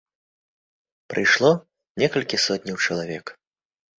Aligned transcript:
Прыйшло 1.13 1.51
некалькі 2.03 2.41
сотняў 2.45 2.77
чалавек. 2.85 3.25